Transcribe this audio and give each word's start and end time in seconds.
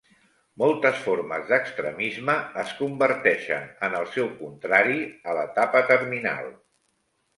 Moltes 0.61 0.95
formes 1.01 1.43
d'extremisme 1.49 2.37
es 2.63 2.73
converteixen 2.79 3.69
en 3.89 3.99
el 4.01 4.09
seu 4.15 4.33
contrari 4.41 4.99
a 5.07 5.37
l'etapa 5.41 5.85
terminal. 5.93 6.53